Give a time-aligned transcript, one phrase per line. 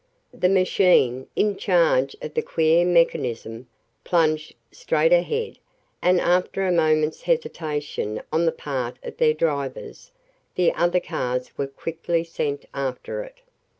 [0.33, 3.67] The machine, in charge of the queer mechanician,
[4.03, 5.59] plunged straight ahead,
[6.01, 10.11] and after a moment's hesitation on the part of their drivers,
[10.55, 13.41] the other cars were quickly sent after it.